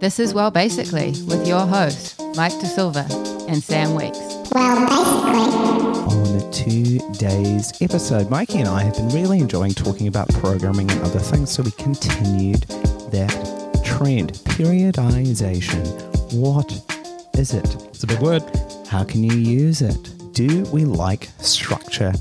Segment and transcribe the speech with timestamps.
[0.00, 4.16] This is Well Basically with your hosts, Mike DeSilva and Sam Weeks.
[4.52, 5.58] Well, basically.
[6.14, 11.18] On today's episode, Mikey and I have been really enjoying talking about programming and other
[11.18, 12.60] things, so we continued
[13.10, 14.34] that trend.
[14.44, 15.84] Periodization.
[16.32, 16.70] What
[17.36, 17.74] is it?
[17.88, 18.44] It's a big word.
[18.86, 20.32] How can you use it?
[20.32, 22.12] Do we like structure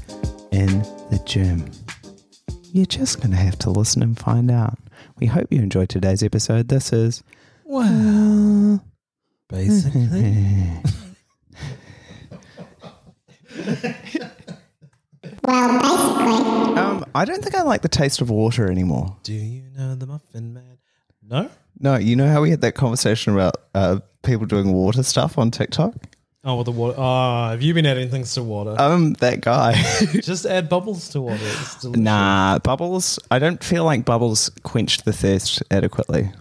[0.51, 0.79] in
[1.11, 1.69] the gym?
[2.73, 4.79] You're just going to have to listen and find out.
[5.19, 6.69] We hope you enjoyed today's episode.
[6.69, 7.23] This is,
[7.77, 8.83] well,
[9.49, 10.07] Basically.
[15.43, 16.77] well, basically.
[16.77, 19.15] um, I don't think I like the taste of water anymore.
[19.23, 20.77] Do you know the Muffin Man?
[21.23, 21.49] No?
[21.79, 25.51] No, you know how we had that conversation about uh, people doing water stuff on
[25.51, 25.93] TikTok?
[26.43, 26.95] Oh, well, the water.
[26.97, 28.75] Oh, have you been adding things to water?
[28.79, 29.73] Um, that guy.
[30.21, 31.37] Just add bubbles to water.
[31.41, 32.01] It's delicious.
[32.01, 33.19] nah, bubbles.
[33.29, 36.31] I don't feel like bubbles quenched the thirst adequately.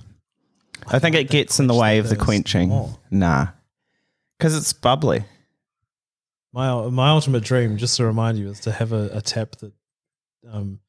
[0.89, 2.69] I, think it gets in the way of the quenching.
[2.69, 2.99] more.
[3.11, 3.49] Nah,
[4.39, 5.25] because it's bubbly.
[6.53, 9.73] My my ultimate dream, just to remind you, is to have a, a tap that
[10.51, 10.81] um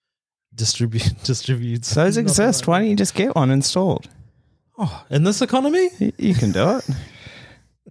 [0.56, 1.94] distribute distributes.
[1.94, 2.68] Those exist.
[2.68, 4.08] Why don't you just get one installed?
[4.78, 6.88] Oh, in this economy, Y- You can do it.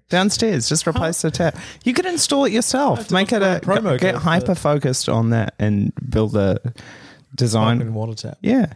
[0.09, 1.57] Downstairs, just replace the tap.
[1.85, 3.11] You could install it yourself.
[3.11, 6.61] Make it a promo get hyper focused on that and build a
[7.35, 7.93] design.
[7.93, 8.39] water tap.
[8.41, 8.73] Yeah,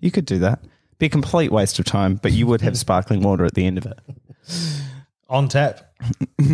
[0.00, 0.60] you could do that.
[0.98, 3.78] Be a complete waste of time, but you would have sparkling water at the end
[3.78, 3.98] of it.
[5.28, 5.80] on tap.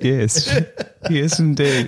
[0.00, 0.48] Yes,
[1.10, 1.86] yes, indeed.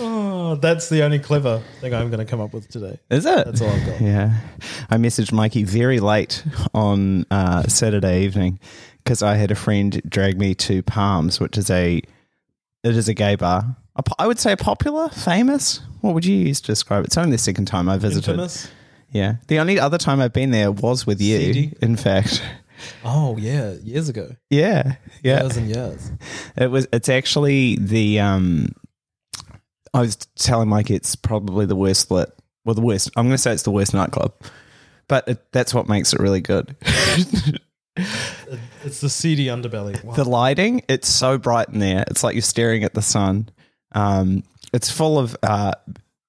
[0.00, 2.98] Oh, that's the only clever thing I'm going to come up with today.
[3.10, 3.44] Is it?
[3.44, 4.00] That's all I've got.
[4.00, 4.38] Yeah,
[4.90, 8.58] I messaged Mikey very late on uh, Saturday evening
[9.04, 11.96] because I had a friend drag me to Palms, which is a
[12.82, 13.76] it is a gay bar.
[14.18, 15.80] I would say popular, famous.
[16.00, 17.08] What would you use to describe it?
[17.08, 18.30] It's only the second time I visited.
[18.30, 18.70] Infamous.
[19.10, 21.38] Yeah, the only other time I've been there was with you.
[21.38, 21.72] Seedy.
[21.80, 22.42] In fact,
[23.04, 24.36] Oh yeah, years ago.
[24.50, 25.42] yeah, yeah.
[25.42, 26.10] Years and years.
[26.56, 26.86] It was.
[26.92, 28.20] It's actually the.
[28.20, 28.68] Um,
[29.94, 32.30] I was telling Mike it's probably the worst lit.
[32.64, 33.10] Well, the worst.
[33.16, 34.34] I'm going to say it's the worst nightclub,
[35.08, 36.76] but it, that's what makes it really good.
[38.84, 40.02] It's the seedy underbelly.
[40.04, 40.14] Wow.
[40.14, 42.04] the lighting, it's so bright in there.
[42.08, 43.48] It's like you're staring at the sun.
[43.92, 45.72] Um, it's full of uh,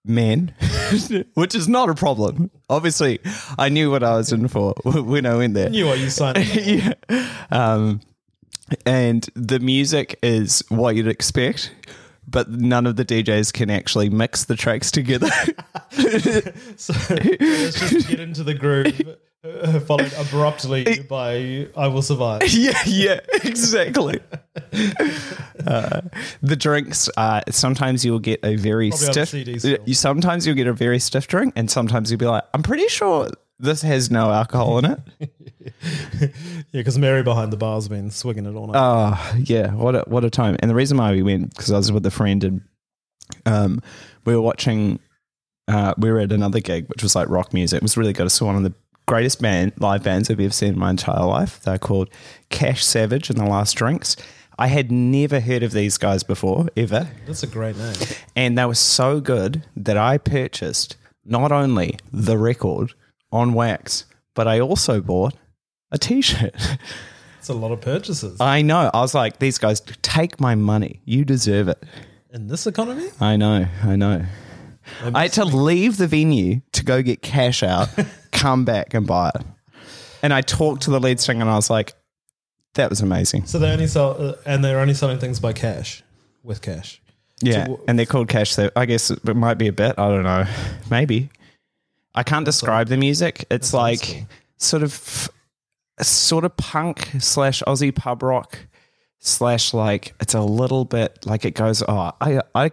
[0.06, 0.54] men,
[1.34, 2.50] which is not a problem.
[2.70, 3.20] Obviously,
[3.58, 5.70] I knew what I was in for when I went there.
[5.70, 6.38] knew what you signed.
[6.56, 6.94] yeah.
[7.52, 8.02] Um,
[8.86, 11.72] and the music is what you'd expect,
[12.28, 15.30] but none of the DJs can actually mix the tracks together.
[16.76, 19.18] So let's just get into the groove,
[19.86, 24.20] followed abruptly by "I Will Survive." yeah, yeah, exactly.
[25.66, 26.00] Uh,
[26.42, 29.34] the drinks, uh, sometimes you'll get a very Probably stiff.
[29.86, 32.88] You, sometimes you'll get a very stiff drink, and sometimes you'll be like, "I'm pretty
[32.88, 33.28] sure
[33.60, 35.00] this has no alcohol in it."
[36.22, 36.28] Yeah,
[36.72, 38.76] because Mary behind the bar's been swinging it all night.
[38.78, 40.56] Oh yeah, what a what a time!
[40.60, 42.62] And the reason why we went because I was with a friend and
[43.46, 43.82] um,
[44.26, 45.00] we were watching.
[45.68, 47.78] Uh, we were at another gig which was like rock music.
[47.78, 48.26] It was really good.
[48.26, 48.74] I saw one of the
[49.08, 51.62] greatest band live bands I've ever seen in my entire life.
[51.62, 52.10] They're called
[52.50, 54.16] Cash Savage and the Last Drinks.
[54.60, 57.96] I had never heard of these guys before ever, That's a great name.
[58.36, 62.94] and they were so good that I purchased not only the record
[63.32, 65.36] on wax, but I also bought
[65.92, 66.56] a T-shirt.
[67.40, 68.90] It's a lot of purchases I know.
[68.94, 71.00] I was like, these guys take my money.
[71.06, 71.82] You deserve it.
[72.34, 73.08] in this economy.
[73.22, 73.68] I know.
[73.84, 74.26] I know.
[75.14, 77.90] I had to leave the venue to go get cash out,
[78.32, 79.42] come back and buy it.
[80.24, 81.94] And I talked to the lead singer and I was like,
[82.74, 83.46] that was amazing.
[83.46, 86.04] So they only sell, uh, and they're only selling things by cash,
[86.44, 87.02] with cash.
[87.42, 87.66] Yeah.
[87.66, 88.52] So- and they're called cash.
[88.52, 89.96] So I guess it might be a bit.
[89.98, 90.46] I don't know.
[90.92, 91.30] Maybe.
[92.16, 93.46] I can't describe the music.
[93.52, 94.26] It's like
[94.58, 95.30] sort of
[96.02, 98.60] sort of punk slash Aussie pub rock
[99.20, 102.72] slash like it's a little bit like it goes oh I I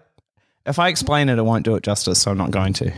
[0.66, 2.92] if I explain it it won't do it justice so I'm not going to.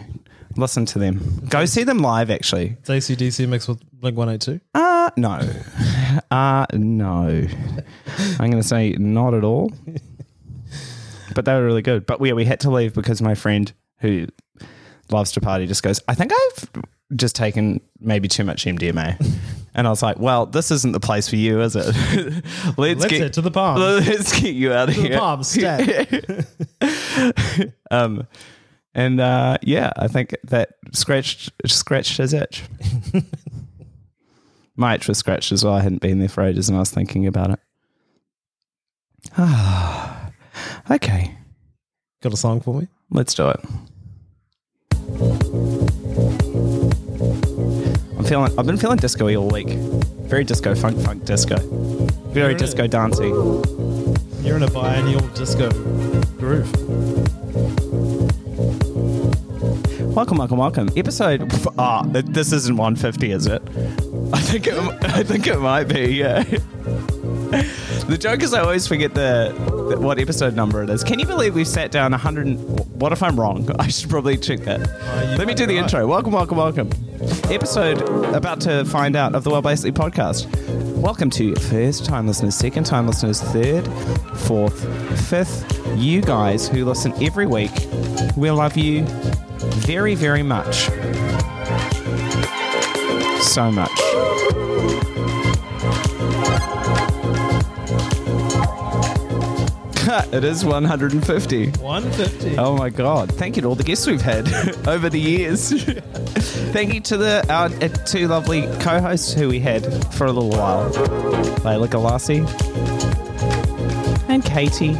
[0.58, 1.46] Listen to them.
[1.50, 2.76] Go see them live actually.
[2.80, 4.58] It's ACDC mixed with Blink One Eight Two.
[4.74, 5.40] uh no.
[6.30, 7.46] Uh no.
[8.40, 9.70] I'm gonna say not at all.
[11.34, 12.06] But they were really good.
[12.06, 14.28] But we we had to leave because my friend who
[15.10, 16.70] loves to party just goes I think I've
[17.14, 19.16] just taken maybe too much MDMA
[19.76, 21.84] and I was like well this isn't the place for you is it
[22.76, 23.78] let's, Let's get to the palm.
[23.80, 26.46] let's get you out of To the here palm, stat.
[27.92, 28.26] um
[28.94, 32.64] and uh yeah I think that scratched scratched his itch
[34.76, 36.90] my itch was scratched as well I hadn't been there for ages and I was
[36.90, 37.60] thinking about it
[39.38, 40.30] ah
[40.90, 41.36] okay
[42.22, 42.88] Got a song for me?
[43.10, 43.60] Let's do it.
[48.26, 48.58] Feeling.
[48.58, 49.68] I've been feeling disco-y all week.
[50.28, 51.56] Very disco, funk, funk, disco.
[52.32, 53.28] Very You're disco in dancey.
[54.46, 55.70] You're in a biennial disco
[56.38, 56.70] groove.
[60.14, 60.88] Welcome, welcome, welcome.
[60.96, 61.50] Episode.
[61.78, 63.62] Ah, th- this isn't 150, is it?
[64.32, 64.74] I think it.
[65.04, 66.14] I think it might be.
[66.14, 66.44] Yeah.
[68.06, 69.52] The joke is I always forget the,
[69.90, 71.02] the what episode number it is.
[71.02, 72.46] Can you believe we've sat down 100?
[72.46, 73.68] and- What if I'm wrong?
[73.80, 74.78] I should probably check that.
[74.80, 75.82] you Let me do the right.
[75.82, 76.06] intro.
[76.06, 76.90] Welcome, welcome, welcome.
[77.48, 78.02] Episode
[78.34, 80.46] about to find out of the Well Basically podcast.
[80.96, 83.86] Welcome to first time listeners, second time listeners, third,
[84.36, 84.80] fourth,
[85.28, 85.64] fifth.
[85.96, 87.70] You guys who listen every week,
[88.36, 89.04] we love you
[89.86, 90.88] very, very much.
[93.42, 93.92] So much.
[100.32, 101.70] it is 150.
[101.70, 102.58] 150.
[102.58, 103.30] Oh my god!
[103.32, 104.48] Thank you to all the guests we've had
[104.88, 105.72] over the years.
[106.72, 109.82] Thank you to the our uh, two lovely co-hosts who we had
[110.14, 110.90] for a little while,
[111.60, 112.40] Layla Galassi
[114.28, 114.94] and Katie.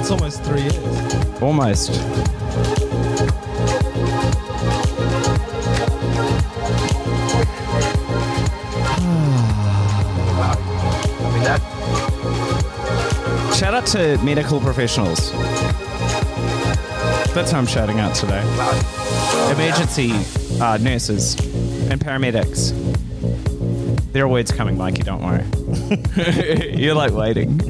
[0.00, 1.42] It's almost three years.
[1.42, 1.92] Almost.
[13.58, 15.30] Shout out to medical professionals.
[17.34, 18.40] That's who I'm shouting out today.
[19.52, 20.12] Emergency
[20.62, 21.34] uh, nurses
[21.90, 22.72] and paramedics.
[24.12, 25.44] There are words coming, Mikey, don't worry.
[26.78, 27.60] You're like waiting.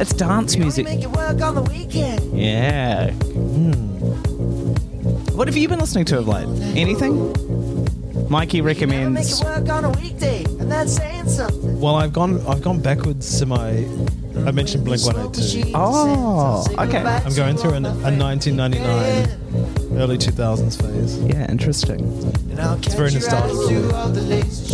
[0.00, 0.86] it's dance music.
[0.86, 2.36] Make it work on the weekend.
[2.38, 3.12] Yeah.
[5.36, 6.48] What have you been listening to of late?
[6.76, 7.32] Anything?
[8.28, 9.40] Mikey Never make recommends.
[9.40, 11.78] it work on a weekday, and that's saying something.
[11.80, 12.44] Well, I've gone.
[12.46, 13.86] I've gone backwards to my.
[14.46, 15.70] I mentioned Blink One Eight Two.
[15.74, 16.98] Oh, okay.
[16.98, 19.45] I'm going through an, a 1999,
[19.96, 21.18] early 2000s phase.
[21.24, 22.00] Yeah, interesting.
[22.52, 23.94] It's very nostalgic.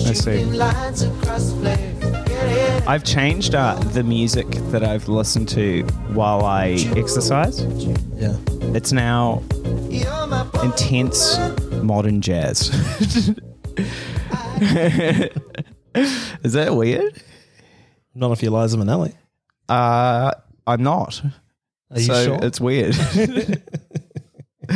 [0.06, 0.60] I see.
[2.86, 5.82] I've changed uh, the music that I've listened to
[6.12, 7.64] while I exercise.
[8.16, 8.36] Yeah.
[8.74, 9.42] It's now
[10.62, 11.38] intense
[11.82, 12.70] modern jazz.
[16.42, 17.22] Is that weird?
[18.14, 19.14] Not if you're Liza Minnelli.
[19.68, 20.32] Uh,
[20.66, 21.22] I'm not.
[21.90, 22.38] Are you so sure?
[22.42, 22.96] it's weird.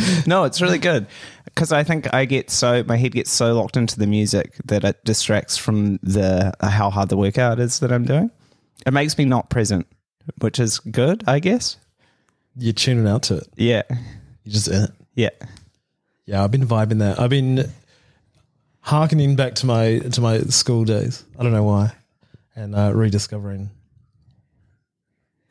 [0.26, 1.06] no, it's really good
[1.44, 4.84] because I think I get so my head gets so locked into the music that
[4.84, 8.30] it distracts from the how hard the workout is that I'm doing.
[8.86, 9.86] It makes me not present,
[10.40, 11.76] which is good, I guess.
[12.56, 13.48] You're tuning out to it.
[13.56, 13.82] Yeah,
[14.44, 14.90] You're just in it.
[15.14, 15.30] yeah.
[16.26, 17.20] Yeah, I've been vibing that.
[17.20, 17.70] I've been
[18.80, 21.24] harkening back to my to my school days.
[21.38, 21.92] I don't know why,
[22.54, 23.70] and uh, rediscovering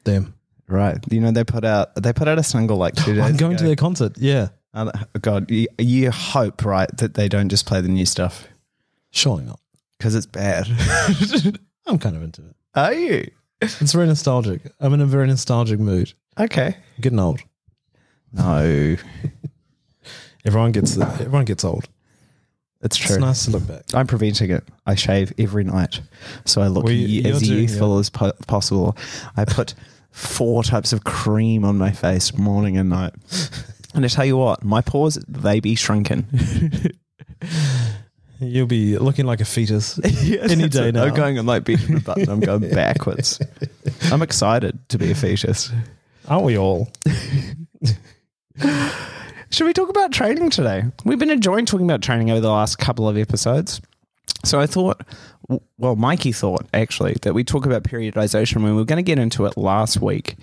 [0.04, 0.35] them.
[0.68, 0.98] Right.
[1.12, 3.24] You know they put out they put out a single like two days.
[3.24, 3.60] I'm going ago.
[3.60, 4.18] to their concert.
[4.18, 4.92] Yeah, Uh,
[5.22, 8.48] God, you, you hope right that they don't just play the new stuff
[9.12, 9.60] surely not.
[9.98, 10.68] because it's bad.
[11.88, 12.56] I'm kind of into it.
[12.74, 13.30] Are you?
[13.62, 14.62] It's very nostalgic.
[14.80, 16.14] I'm in a very nostalgic mood.
[16.38, 16.76] Okay.
[16.76, 17.40] I'm getting old.
[18.34, 18.98] No,
[20.46, 21.88] Everyone gets everyone gets old.
[22.84, 23.16] it's true.
[23.16, 23.84] It's nice to look back.
[23.96, 24.64] I'm preventing it.
[24.86, 26.02] I shave every night,
[26.46, 28.96] so I look Well, you- you're as doing- youthful as po- possible.
[29.38, 29.74] I put
[30.16, 33.13] four types of cream on my face, morning and night.
[33.94, 36.25] And I tell you what, my pores they be shrinking.
[38.39, 41.04] You'll be looking like a fetus any day now.
[41.04, 41.38] I'm going.
[41.38, 42.30] I'm like Benjamin Button.
[42.30, 43.42] I'm going backwards.
[44.12, 45.72] I'm excited to be a fetus.
[46.28, 46.89] Aren't we all?
[49.51, 50.84] Should we talk about training today?
[51.04, 53.82] We've been enjoying talking about training over the last couple of episodes.
[54.44, 55.01] So I thought,
[55.78, 59.20] well, Mikey thought actually that we talk about periodization when we were going to get
[59.20, 60.36] into it last week,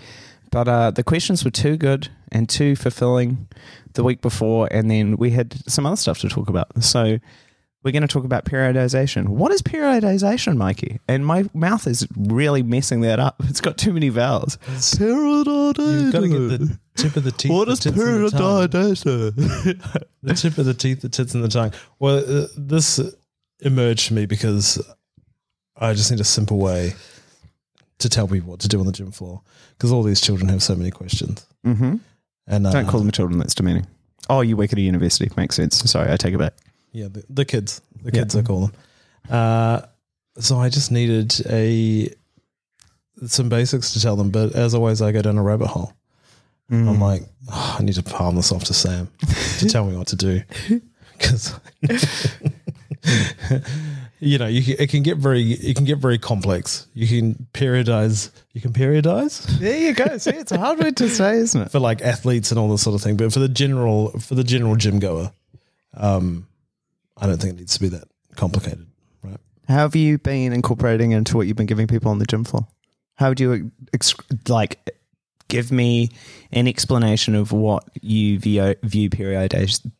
[0.50, 3.48] but uh, the questions were too good and too fulfilling
[3.94, 6.82] the week before, and then we had some other stuff to talk about.
[6.82, 7.18] So
[7.82, 9.28] we're going to talk about periodization.
[9.28, 11.00] What is periodization, Mikey?
[11.08, 13.40] And my mouth is really messing that up.
[13.52, 14.56] It's got too many vowels.
[14.66, 16.02] Periodization.
[16.02, 17.50] You've got to get the tip of the teeth.
[17.50, 20.08] What the is tits and the periodization?
[20.22, 21.72] the tip of the teeth, the tits, and the tongue.
[21.98, 22.98] Well, uh, this
[23.62, 24.80] emerged for me because
[25.76, 26.94] I just need a simple way
[27.98, 29.40] to tell people what to do on the gym floor
[29.76, 31.46] because all these children have so many questions.
[31.64, 31.96] mm-hmm.
[32.48, 33.38] And uh, Don't call them children.
[33.38, 33.86] That's demeaning.
[34.28, 35.30] Oh, you work at a university.
[35.36, 35.78] Makes sense.
[35.90, 36.54] Sorry, I take it back.
[36.92, 38.20] yeah, the, the kids, the Yeah.
[38.22, 38.72] kids, I call them.
[39.30, 39.82] Uh,
[40.38, 42.10] so I just needed a
[43.26, 45.92] some basics to tell them, but as always, I go down a rabbit hole.
[46.70, 46.88] Mm.
[46.88, 49.08] I'm like, "Oh, I need to palm this off to Sam
[49.58, 50.42] to tell me what to do
[51.18, 51.54] because
[54.20, 56.86] you know you it can get very it can get very complex.
[56.94, 58.30] You can periodize.
[58.52, 60.18] You can periodize There you go.
[60.18, 61.70] See, it's a hard word to say, isn't it?
[61.72, 64.44] for like athletes and all this sort of thing, but for the general for the
[64.44, 65.32] general gym goer,
[65.94, 66.46] um,
[67.16, 68.04] I don't think it needs to be that
[68.36, 68.86] complicated,
[69.22, 69.38] right?
[69.68, 72.66] How have you been incorporating into what you've been giving people on the gym floor?
[73.14, 74.14] How would you ex-
[74.48, 74.90] like
[75.48, 76.10] give me
[76.50, 79.92] an explanation of what you view, view periodization?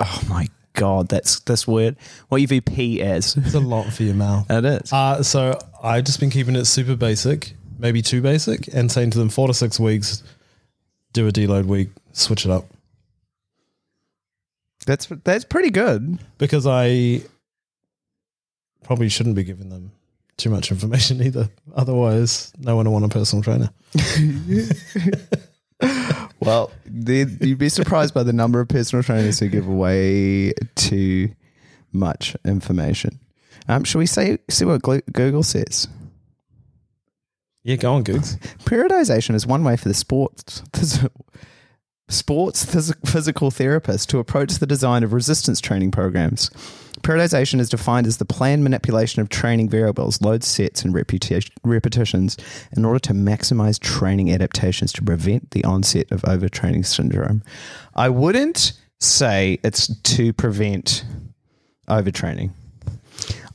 [0.00, 1.96] Oh my god, that's this word.
[2.28, 3.36] What you view P as?
[3.36, 4.50] It's a lot for your mouth.
[4.50, 4.92] It is.
[4.92, 9.18] Uh, so I've just been keeping it super basic, maybe too basic, and saying to
[9.18, 10.22] them four to six weeks,
[11.12, 12.66] do a deload week, switch it up.
[14.86, 16.18] That's that's pretty good.
[16.38, 17.22] Because I
[18.82, 19.92] probably shouldn't be giving them
[20.36, 21.48] too much information either.
[21.74, 23.70] Otherwise, no one will want a personal trainer.
[26.40, 31.30] Well, you'd be surprised by the number of personal trainers who give away too
[31.92, 33.20] much information.
[33.68, 35.88] Um, shall we say see what Google says?
[37.62, 38.38] Yeah, go on, Googs.
[38.64, 41.08] Periodization is one way for the sports phys-
[42.08, 46.50] sports phys- physical therapist to approach the design of resistance training programs.
[47.04, 52.36] Periodization is defined as the planned manipulation of training variables, load sets, and repetitions
[52.74, 57.42] in order to maximize training adaptations to prevent the onset of overtraining syndrome.
[57.94, 61.04] I wouldn't say it's to prevent
[61.90, 62.52] overtraining.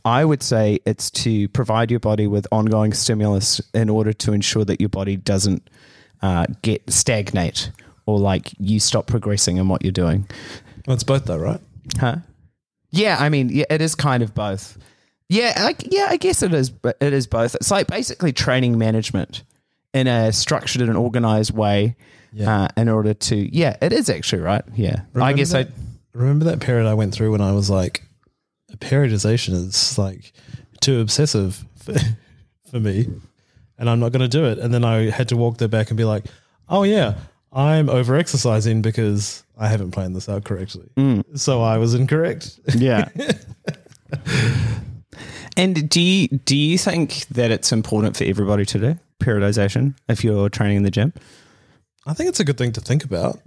[0.05, 4.63] I would say it's to provide your body with ongoing stimulus in order to ensure
[4.65, 5.67] that your body doesn't
[6.21, 7.71] uh, get stagnate
[8.05, 10.27] or like you stop progressing in what you're doing.
[10.85, 11.59] Well, it's both though, right?
[11.99, 12.17] Huh?
[12.91, 14.77] Yeah, I mean, yeah, it is kind of both.
[15.27, 16.69] Yeah, I, yeah, I guess it is.
[16.69, 17.55] But it is both.
[17.55, 19.43] It's like basically training management
[19.93, 21.95] in a structured and organized way.
[22.31, 22.63] Yeah.
[22.63, 24.63] Uh, in order to, yeah, it is actually right.
[24.75, 25.71] Yeah, I guess that, I.
[26.13, 28.03] remember that period I went through when I was like,
[28.77, 30.31] periodization is like
[30.79, 31.95] too obsessive for,
[32.69, 33.07] for me,
[33.79, 34.59] and I'm not going to do it.
[34.59, 36.25] And then I had to walk there back and be like,
[36.69, 37.15] oh yeah,
[37.51, 40.89] I'm over exercising because I haven't planned this out correctly.
[41.35, 42.59] So I was incorrect.
[42.73, 43.09] Yeah.
[45.57, 50.23] and do you do you think that it's important for everybody to do periodization if
[50.23, 51.13] you're training in the gym?
[52.05, 53.39] I think it's a good thing to think about,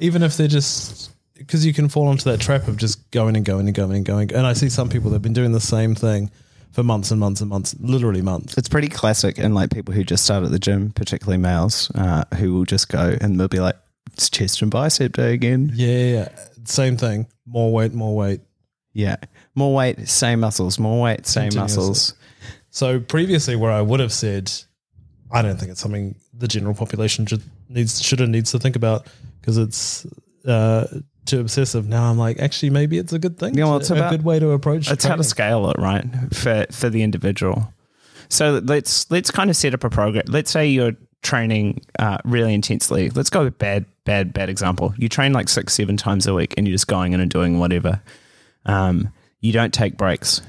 [0.00, 3.44] even if they're just because you can fall into that trap of just going and
[3.44, 4.34] going and going and going.
[4.34, 6.30] And I see some people that've been doing the same thing
[6.72, 8.58] for months and months and months, literally months.
[8.58, 12.24] It's pretty classic in like people who just start at the gym, particularly males, uh,
[12.36, 13.76] who will just go and they'll be like,
[14.16, 16.28] "It's chest and bicep day again." Yeah,
[16.64, 17.26] same thing.
[17.46, 18.40] More weight, more weight.
[18.92, 19.16] Yeah,
[19.54, 20.78] more weight, same muscles.
[20.78, 22.14] More weight, same muscles.
[22.70, 24.50] So previously, where I would have said,
[25.30, 28.74] I don't think it's something the general population should needs should and needs to think
[28.76, 29.06] about
[29.40, 30.06] because it's
[30.46, 30.86] uh,
[31.26, 31.86] too obsessive.
[31.88, 33.54] Now I'm like, actually, maybe it's a good thing.
[33.54, 34.90] To- it's a about- good way to approach.
[34.90, 36.04] It's how to scale it, right?
[36.32, 37.72] For for the individual.
[38.28, 40.24] So let's let's kind of set up a program.
[40.26, 40.92] Let's say you're
[41.22, 43.10] training uh, really intensely.
[43.10, 44.94] Let's go with bad bad bad example.
[44.96, 47.58] You train like six seven times a week, and you're just going in and doing
[47.58, 48.00] whatever.
[48.64, 50.42] Um, you don't take breaks.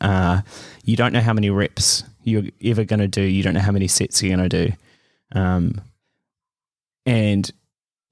[0.00, 0.42] Uh,
[0.84, 3.22] you don't know how many reps you're ever going to do.
[3.22, 4.72] You don't know how many sets you're going to do.
[5.32, 5.80] Um,
[7.04, 7.50] and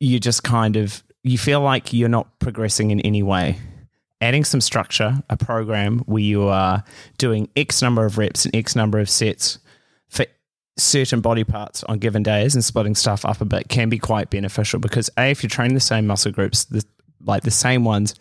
[0.01, 3.59] you just kind of you feel like you're not progressing in any way
[4.21, 6.83] adding some structure, a program where you are
[7.19, 9.59] doing X number of reps and X number of sets
[10.77, 14.31] certain body parts on given days and splitting stuff up a bit can be quite
[14.31, 16.85] beneficial because A, if you're training the same muscle groups, the,
[17.25, 18.15] like the same ones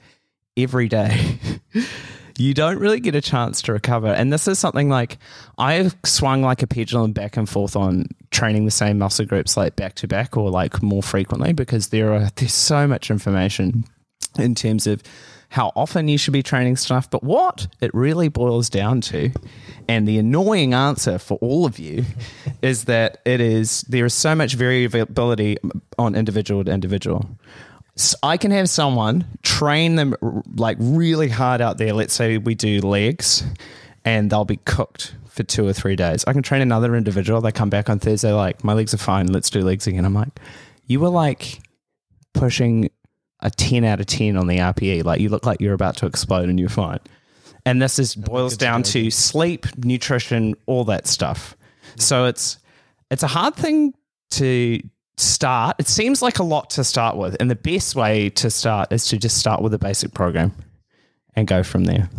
[0.56, 1.38] every day,
[2.38, 4.08] you don't really get a chance to recover.
[4.08, 5.18] And this is something like
[5.58, 9.76] I've swung like a pendulum back and forth on training the same muscle groups like
[9.76, 13.86] back to back or like more frequently because there are there's so much information
[14.38, 15.02] in terms of
[15.56, 19.32] how often you should be training stuff, but what it really boils down to,
[19.88, 22.04] and the annoying answer for all of you,
[22.62, 25.56] is that it is there is so much variability
[25.98, 27.26] on individual to individual.
[27.96, 30.14] So I can have someone train them
[30.58, 31.94] like really hard out there.
[31.94, 33.42] Let's say we do legs,
[34.04, 36.26] and they'll be cooked for two or three days.
[36.28, 37.40] I can train another individual.
[37.40, 39.28] They come back on Thursday, like my legs are fine.
[39.28, 40.04] Let's do legs again.
[40.04, 40.38] I'm like,
[40.86, 41.62] you were like
[42.34, 42.90] pushing
[43.46, 45.06] a 10 out of 10 on the RPE.
[45.06, 47.00] Like you look like you're about to explode and you're fine.
[47.66, 51.56] And this is boils down to sleep, nutrition, all that stuff.
[51.98, 52.58] So it's
[53.10, 53.94] it's a hard thing
[54.32, 54.82] to
[55.18, 55.76] start.
[55.80, 59.06] It seems like a lot to start with, and the best way to start is
[59.08, 60.52] to just start with a basic program
[61.36, 62.10] and go from there.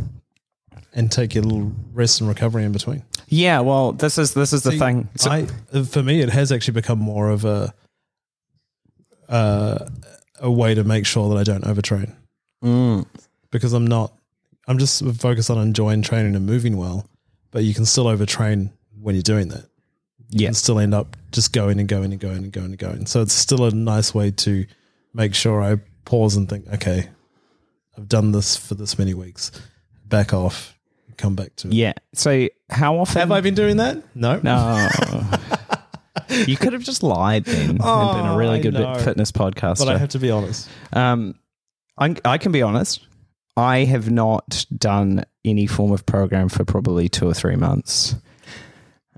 [0.92, 3.04] and take your little rest and recovery in between.
[3.28, 5.09] Yeah, well, this is this is the thing.
[5.16, 5.47] So, I,
[5.83, 7.75] for me, it has actually become more of a
[9.28, 9.87] uh,
[10.40, 12.14] a way to make sure that I don't overtrain
[12.62, 13.07] Mm.
[13.50, 14.12] because I'm not.
[14.69, 17.09] I'm just focused on enjoying training and moving well,
[17.52, 19.66] but you can still overtrain when you're doing that.
[20.31, 23.07] yeah, and still end up just going and going and going and going and going.
[23.07, 24.66] So it's still a nice way to
[25.14, 27.09] make sure I pause and think, okay,
[27.97, 29.52] I've done this for this many weeks.
[30.05, 30.76] Back off.
[31.16, 31.75] Come back to it.
[31.75, 31.93] Yeah.
[32.14, 34.02] So how often Have I been doing that?
[34.16, 34.40] No.
[34.43, 34.88] No.
[36.28, 38.95] you could have just lied then and been a Oh, really I good know.
[38.97, 39.85] fitness podcaster.
[39.85, 40.68] But I have to be honest.
[40.92, 41.35] Um,
[41.99, 43.06] I, I can be honest.
[43.56, 48.14] I have not done any form of program for probably two or three months.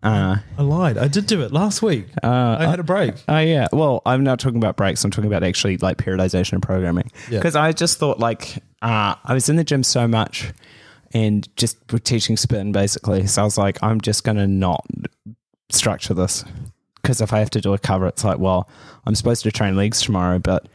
[0.01, 0.97] Uh, I lied.
[0.97, 2.07] I did do it last week.
[2.23, 3.15] uh, I had a break.
[3.27, 3.67] Oh yeah.
[3.73, 5.03] Well, I'm not talking about breaks.
[5.03, 7.11] I'm talking about actually like periodization and programming.
[7.29, 7.39] Yeah.
[7.41, 10.53] Because I just thought like uh, I was in the gym so much
[11.13, 13.27] and just teaching spin basically.
[13.27, 14.87] So I was like, I'm just gonna not
[15.71, 16.45] structure this
[17.09, 18.69] because if I have to do a cover, it's like, well,
[19.07, 20.69] I'm supposed to train legs tomorrow, but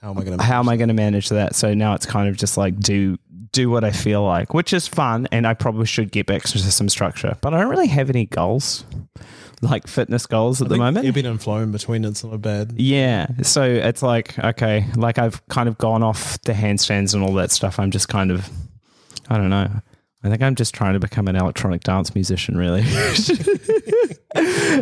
[0.00, 0.42] How am I going to?
[0.42, 1.54] how am I going to manage that?
[1.54, 3.18] So now it's kind of just like do
[3.52, 6.58] do what I feel like, which is fun, and I probably should get back to
[6.58, 7.36] some structure.
[7.42, 8.86] But I don't really have any goals,
[9.60, 11.06] like fitness goals at the moment.
[11.06, 12.72] Ebbing and flowing between it's not bad.
[12.76, 13.26] Yeah.
[13.42, 17.50] So it's like, okay, like I've kind of gone off the handstands and all that
[17.50, 17.78] stuff.
[17.78, 18.48] I'm just kind of,
[19.28, 19.68] I don't know.
[20.26, 22.82] I think I'm just trying to become an electronic dance musician, really.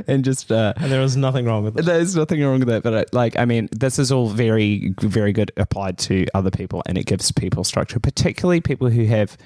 [0.08, 1.84] and just, uh, And there is nothing wrong with that.
[1.84, 2.82] there's nothing wrong with that.
[2.82, 6.82] But uh, like, I mean, this is all very, very good applied to other people
[6.86, 9.36] and it gives people structure, particularly people who have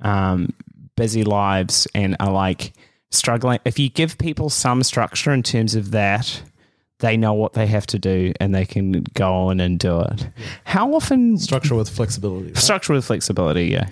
[0.00, 0.50] um,
[0.96, 2.72] busy lives and are like
[3.10, 3.58] struggling.
[3.64, 6.42] If you give people some structure in terms of that,
[7.00, 10.28] they know what they have to do and they can go on and do it.
[10.64, 12.48] How often Structure with flexibility.
[12.48, 12.56] right?
[12.56, 13.88] structure with flexibility, yeah.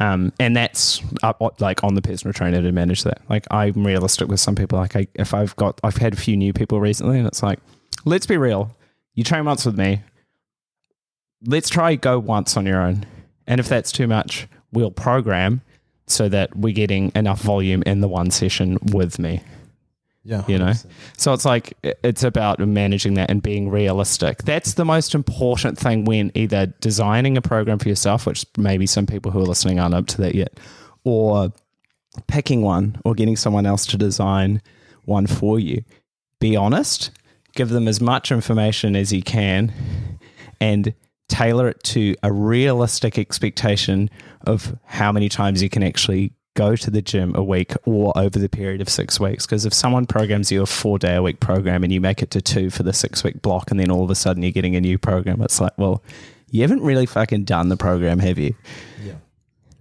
[0.00, 3.20] Um, and that's up, like on the personal trainer to manage that.
[3.28, 4.78] Like I'm realistic with some people.
[4.78, 7.58] Like I, if I've got, I've had a few new people recently, and it's like,
[8.06, 8.74] let's be real.
[9.14, 10.00] You train once with me.
[11.44, 13.04] Let's try go once on your own,
[13.46, 15.60] and if that's too much, we'll program
[16.06, 19.42] so that we're getting enough volume in the one session with me.
[20.22, 20.44] Yeah.
[20.46, 20.66] You know?
[20.66, 20.86] 100%.
[21.16, 24.42] So it's like it's about managing that and being realistic.
[24.42, 29.06] That's the most important thing when either designing a program for yourself, which maybe some
[29.06, 30.60] people who are listening aren't up to that yet,
[31.04, 31.52] or
[32.26, 34.60] picking one or getting someone else to design
[35.04, 35.82] one for you.
[36.38, 37.10] Be honest,
[37.54, 39.72] give them as much information as you can,
[40.60, 40.92] and
[41.28, 44.10] tailor it to a realistic expectation
[44.46, 48.38] of how many times you can actually go to the gym a week or over
[48.38, 49.46] the period of six weeks.
[49.46, 52.30] Because if someone programs you a four day a week program and you make it
[52.32, 54.76] to two for the six week block, and then all of a sudden you're getting
[54.76, 56.02] a new program, it's like, well,
[56.50, 58.54] you haven't really fucking done the program, have you?
[59.02, 59.14] Yeah.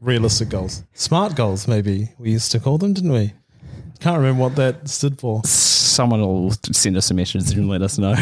[0.01, 0.84] Realistic goals.
[0.93, 3.34] Smart goals, maybe we used to call them, didn't we?
[3.99, 5.41] Can't remember what that stood for.
[5.43, 8.15] Someone will send us a message and let us know.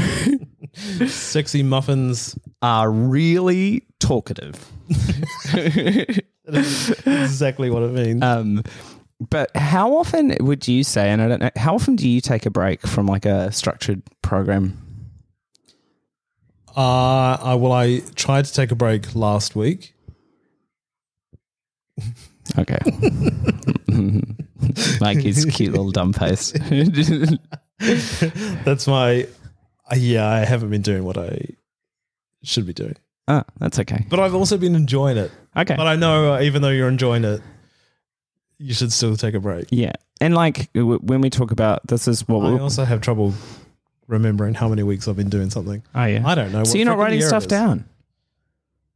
[1.08, 2.38] Sexy muffins.
[2.64, 4.72] Are really talkative.
[6.48, 8.24] exactly what it means.
[8.24, 8.64] Um,
[9.20, 12.46] but how often would you say, and I don't know, how often do you take
[12.46, 14.78] a break from like a structured program?
[16.76, 19.96] Uh, I, well, I tried to take a break last week.
[22.58, 22.80] Okay.
[25.02, 26.52] like his cute little dumb face.
[27.80, 29.28] That's my.
[29.96, 31.48] Yeah, I haven't been doing what I
[32.44, 32.96] should be doing,
[33.28, 34.06] oh, that's okay.
[34.10, 35.32] but I've also been enjoying it.
[35.56, 35.76] Okay.
[35.76, 37.42] But I know, uh, even though you're enjoying it,
[38.60, 39.68] you should still take a break.
[39.70, 39.94] yeah.
[40.20, 43.34] And like w- when we talk about this is what I we also have trouble
[44.08, 45.84] remembering how many weeks I've been doing something.
[45.94, 46.24] Oh, yeah.
[46.26, 46.64] I don't know.
[46.64, 47.48] so what you're not freaking writing year it stuff is.
[47.48, 47.86] down.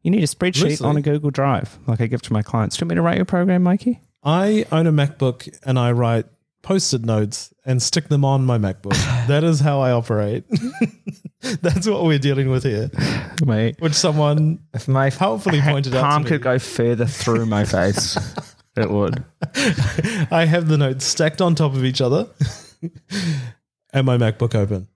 [0.01, 0.87] You need a spreadsheet Loosely.
[0.87, 2.75] on a Google Drive, like I give to my clients.
[2.75, 4.01] Do you want me to write your program, Mikey?
[4.23, 6.25] I own a MacBook and I write
[6.61, 8.91] post-it notes and stick them on my MacBook.
[9.27, 10.43] that is how I operate.
[11.61, 12.91] That's what we're dealing with here.
[13.45, 16.43] Mate, Which someone if my helpfully pointed out palm could me.
[16.43, 18.15] go further through my face,
[18.77, 19.23] it would.
[20.31, 22.27] I have the notes stacked on top of each other
[23.93, 24.87] and my MacBook open.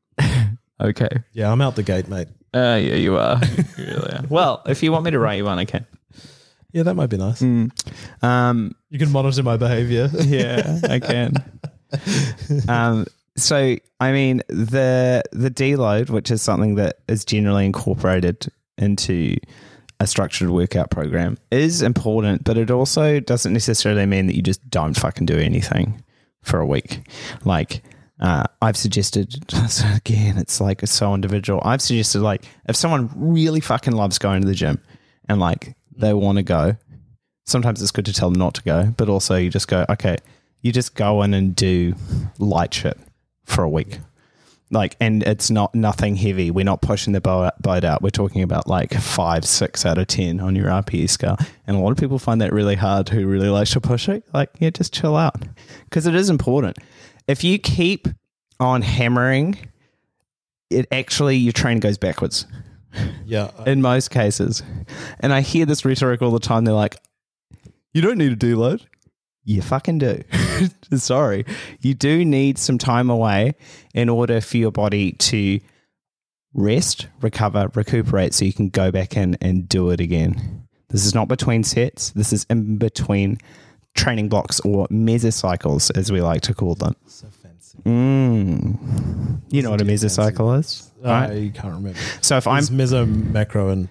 [0.80, 1.10] Okay.
[1.34, 2.28] Yeah, I'm out the gate, mate.
[2.54, 3.39] Uh, yeah, you are.
[3.78, 4.23] You really are.
[4.30, 5.86] Well, if you want me to write you one, I can.
[6.76, 7.42] Yeah, that might be nice.
[8.22, 10.10] Um, You can monitor my behavior.
[10.26, 11.36] yeah, I can.
[12.68, 13.06] Um,
[13.38, 19.38] so I mean the the deload, which is something that is generally incorporated into
[20.02, 24.70] a structured workout program, is important, but it also doesn't necessarily mean that you just
[24.70, 26.04] don't fucking do anything
[26.42, 27.08] for a week.
[27.46, 27.84] Like
[28.20, 31.62] uh, I've suggested so again, it's like it's so individual.
[31.64, 34.82] I've suggested like if someone really fucking loves going to the gym
[35.30, 36.77] and like they want to go,
[37.45, 40.17] sometimes it's good to tell them not to go, but also you just go, okay,
[40.62, 41.95] you just go in and do
[42.39, 42.97] light shit
[43.45, 43.99] for a week.
[44.71, 46.49] Like, and it's not nothing heavy.
[46.49, 48.01] We're not pushing the boat, out.
[48.01, 51.38] We're talking about like five, six out of 10 on your RPE scale.
[51.67, 54.23] And a lot of people find that really hard who really likes to push it.
[54.34, 55.39] Like, yeah, just chill out
[55.84, 56.77] because it is important.
[57.27, 58.08] If you keep
[58.60, 59.58] on hammering,
[60.71, 62.47] it actually, your train goes backwards.
[63.25, 63.49] Yeah.
[63.65, 64.62] In most cases.
[65.19, 66.63] And I hear this rhetoric all the time.
[66.63, 66.97] They're like,
[67.93, 68.86] you don't need a deload.
[69.43, 70.23] You fucking do.
[70.95, 71.45] Sorry.
[71.81, 73.55] You do need some time away
[73.93, 75.60] in order for your body to
[76.53, 80.67] rest, recover, recuperate so you can go back in and do it again.
[80.89, 82.12] This is not between sets.
[82.12, 83.39] This is in between
[83.95, 86.95] training blocks or mesocycles, as we like to call them.
[87.08, 87.27] so.
[87.84, 89.42] Mm.
[89.50, 90.92] You know what a mesocycle is?
[91.02, 91.30] Right?
[91.30, 92.00] I can't remember.
[92.22, 93.90] So if I'm meso, macro, and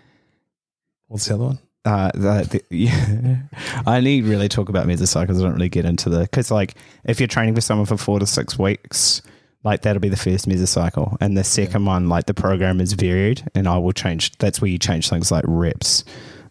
[1.08, 1.58] what's the other one?
[1.84, 3.36] uh, the, the, yeah,
[3.86, 5.38] I need really talk about mesocycles.
[5.38, 8.18] I don't really get into the because like if you're training for someone for four
[8.18, 9.22] to six weeks,
[9.64, 13.42] like that'll be the first mesocycle, and the second one, like the program is varied,
[13.54, 14.32] and I will change.
[14.38, 16.04] That's where you change things like reps,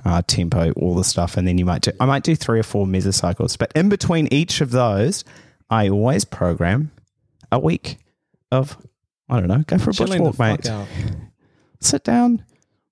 [0.05, 1.91] uh, tempo, all the stuff, and then you might do.
[1.99, 5.23] I might do three or four mesocycles, but in between each of those,
[5.69, 6.91] I always program
[7.53, 7.97] a week
[8.51, 8.77] of
[9.29, 10.69] I don't know, go for a bush walk, mate.
[11.79, 12.43] sit down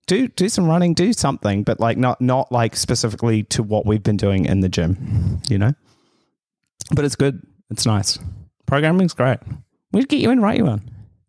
[0.08, 4.04] do do some running do something but like not not like specifically to what we've
[4.04, 5.74] been doing in the gym you know?
[6.94, 7.42] But it's good.
[7.70, 8.20] It's nice.
[8.66, 9.40] Programming's great.
[9.92, 10.82] We'd get you in right you on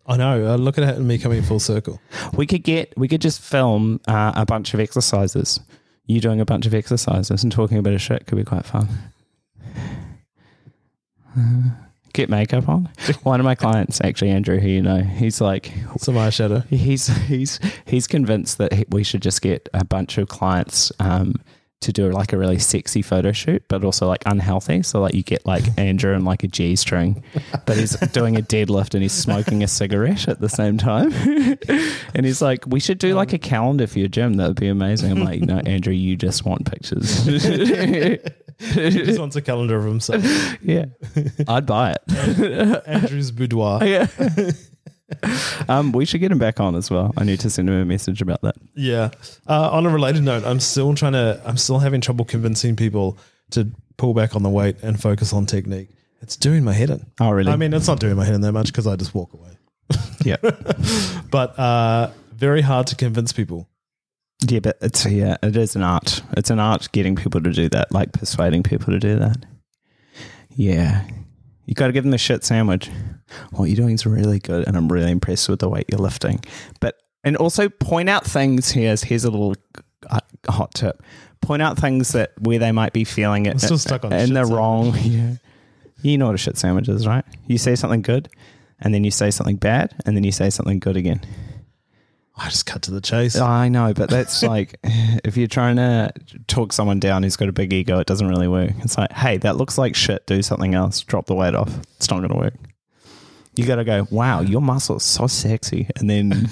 [0.04, 0.54] I know.
[0.54, 2.00] Uh, look at it, and me coming full circle.
[2.34, 5.60] we could get we could just film uh, a bunch of exercises.
[6.06, 8.66] You doing a bunch of exercises and talking a bit of shit could be quite
[8.66, 8.88] fun.
[11.38, 11.70] Uh,
[12.12, 12.88] get makeup on
[13.22, 16.66] one of my clients actually andrew who you know he's like Some eyeshadow.
[16.68, 21.34] He's he's he's convinced that he- we should just get a bunch of clients um,
[21.80, 24.84] to do like a really sexy photo shoot, but also like unhealthy.
[24.84, 27.24] So like you get like Andrew and like a G string,
[27.66, 31.12] but he's doing a deadlift and he's smoking a cigarette at the same time.
[32.14, 34.34] and he's like, "We should do like a calendar for your gym.
[34.34, 37.26] That would be amazing." I'm like, "No, Andrew, you just want pictures."
[38.58, 40.22] He just wants a calendar of himself.
[40.62, 40.86] yeah,
[41.48, 42.82] I'd buy it.
[42.86, 43.84] Andrew's boudoir.
[43.84, 44.06] yeah.
[45.68, 47.12] um, we should get him back on as well.
[47.16, 48.56] I need to send him a message about that.
[48.74, 49.10] Yeah.
[49.46, 51.40] Uh, on a related note, I'm still trying to.
[51.44, 53.18] I'm still having trouble convincing people
[53.50, 55.90] to pull back on the weight and focus on technique.
[56.20, 57.04] It's doing my head in.
[57.20, 57.50] Oh, really?
[57.52, 59.50] I mean, it's not doing my head in that much because I just walk away.
[60.24, 60.36] yeah.
[61.30, 63.68] But uh, very hard to convince people.
[64.48, 66.22] Yeah, but it's yeah, it is an art.
[66.36, 69.44] It's an art getting people to do that, like persuading people to do that.
[70.56, 71.04] Yeah,
[71.66, 72.90] you got to give them the shit sandwich.
[73.52, 76.44] What you're doing is really good, and I'm really impressed with the weight you're lifting.
[76.80, 78.70] But and also point out things.
[78.70, 79.54] Here's here's a little
[80.10, 81.02] uh, hot tip.
[81.40, 84.34] Point out things that where they might be feeling it still stuck on in shit
[84.34, 84.94] the wrong.
[85.02, 85.34] Yeah,
[86.02, 87.24] you know what a shit sandwich is, right?
[87.46, 88.28] You say something good,
[88.80, 91.20] and then you say something bad, and then you say something good again.
[92.36, 93.36] I just cut to the chase.
[93.36, 96.12] I know, but that's like if you're trying to
[96.46, 98.72] talk someone down who's got a big ego, it doesn't really work.
[98.80, 100.26] It's like, hey, that looks like shit.
[100.26, 101.00] Do something else.
[101.02, 101.72] Drop the weight off.
[101.96, 102.54] It's not going to work.
[103.54, 106.48] You got to go, wow, your muscles are so sexy, and then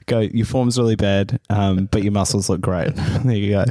[0.06, 2.94] go, your form's really bad, um, but your muscles look great.
[3.24, 3.64] There you go.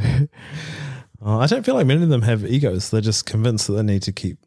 [1.25, 2.91] Oh, I don't feel like many of them have egos.
[2.91, 4.37] They're just convinced that they need to keep.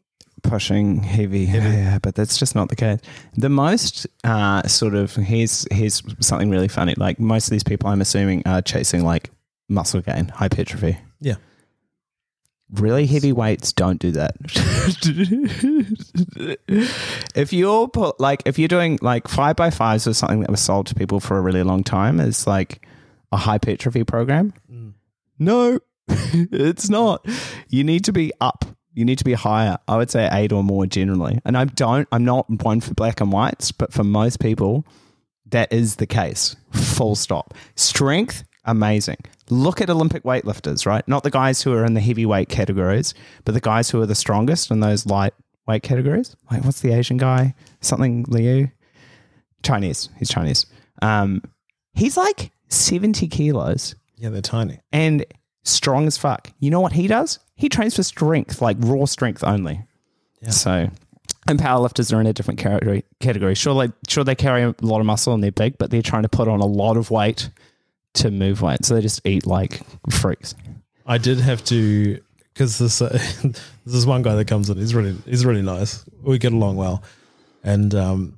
[0.43, 1.41] Pushing heavy.
[1.41, 2.99] Yeah, but that's just not the case.
[3.35, 6.95] The most uh, sort of here's here's something really funny.
[6.95, 9.29] Like most of these people, I'm assuming, are chasing like
[9.69, 10.97] muscle gain, hypertrophy.
[11.19, 11.35] Yeah.
[12.71, 14.35] Really heavy weights don't do that.
[17.35, 20.59] if you're put like if you're doing like five by fives or something that was
[20.59, 22.85] sold to people for a really long time is like
[23.31, 24.53] a hypertrophy program.
[25.39, 27.25] No, it's not.
[27.69, 28.65] You need to be up.
[28.97, 29.77] You need to be higher.
[29.87, 31.39] I would say eight or more generally.
[31.45, 34.85] And I don't, I'm not one for black and whites, but for most people,
[35.49, 36.55] that is the case.
[36.71, 37.53] Full stop.
[37.75, 39.17] Strength, amazing.
[39.49, 41.07] Look at Olympic weightlifters, right?
[41.07, 43.13] Not the guys who are in the heavyweight categories,
[43.45, 45.33] but the guys who are the strongest in those light
[45.67, 46.35] weight categories.
[46.51, 47.53] Like, what's the Asian guy?
[47.81, 48.69] Something Liu?
[49.63, 50.09] Chinese.
[50.17, 50.65] He's Chinese.
[51.01, 51.43] Um,
[51.93, 54.79] he's like 70 kilos Yeah, they're tiny.
[54.91, 55.23] and
[55.63, 56.51] strong as fuck.
[56.59, 57.39] You know what he does?
[57.57, 59.83] He trains for strength, like raw strength only.
[60.41, 60.51] Yeah.
[60.51, 60.89] So,
[61.47, 63.03] and powerlifters are in a different category.
[63.19, 63.55] Category.
[63.55, 66.23] Sure, like sure they carry a lot of muscle and they're big, but they're trying
[66.23, 67.49] to put on a lot of weight
[68.13, 68.85] to move weight.
[68.85, 70.55] So they just eat like freaks.
[71.05, 72.21] I did have to
[72.53, 73.09] because this uh,
[73.43, 74.77] this is one guy that comes in.
[74.77, 76.05] He's really he's really nice.
[76.21, 77.03] We get along well,
[77.63, 78.37] and um,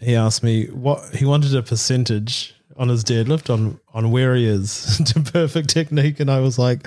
[0.00, 4.46] he asked me what he wanted a percentage on his deadlift on on where he
[4.46, 6.86] is to perfect technique, and I was like,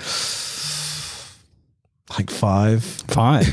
[2.10, 2.84] like five.
[2.84, 3.46] Five.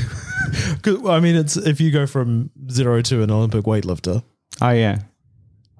[1.06, 4.22] I mean, it's if you go from zero to an Olympic weightlifter.
[4.60, 4.98] oh yeah.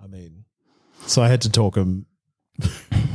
[0.02, 0.44] I mean,
[1.06, 2.06] so I had to talk him,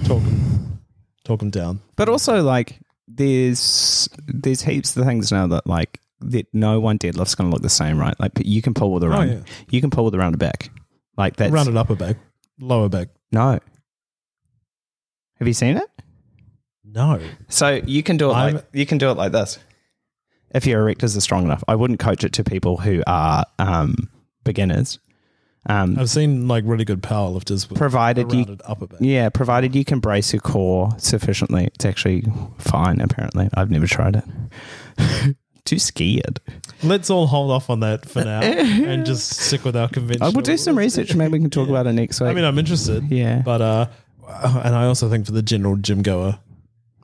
[0.06, 0.80] talk him,
[1.24, 1.82] talk him down.
[1.96, 7.36] But also like there's there's heaps of things now that like that no one deadlift's
[7.36, 8.18] going to look the same, right?
[8.20, 9.40] Like oh, you can pull with a round, yeah.
[9.70, 10.70] you can pull with a rounded back.
[11.18, 12.18] Like that Rounded upper back,
[12.60, 13.10] lower back.
[13.32, 13.60] no.
[15.40, 15.90] Have you seen it?
[16.94, 17.20] No.
[17.50, 19.60] So you can do it I'm- like you can do it like this.
[20.54, 24.10] If your erectors are strong enough, I wouldn't coach it to people who are um,
[24.44, 24.98] beginners.
[25.68, 29.00] Um, I've seen like really good power lifters with Provided you- rounded upper back.
[29.02, 32.24] yeah, provided you can brace your core sufficiently, it's actually
[32.58, 33.00] fine.
[33.02, 35.36] Apparently, I've never tried it.
[35.66, 36.40] Too scared.
[36.82, 40.24] Let's all hold off on that for now and just stick with our convention.
[40.24, 41.14] I will do some research.
[41.14, 42.30] Maybe we can talk about it next week.
[42.30, 43.04] I mean, I'm interested.
[43.12, 43.44] Yeah.
[43.46, 43.88] But uh,
[44.64, 46.40] and I also think for the general gym goer,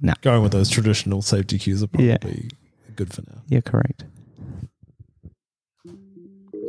[0.02, 0.14] No.
[0.22, 2.18] going with those traditional safety cues are probably Yeah.
[2.96, 3.42] good for now.
[3.48, 4.04] Yeah, correct.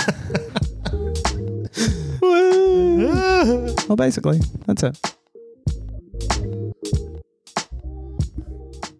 [3.89, 5.15] well, basically, that's it.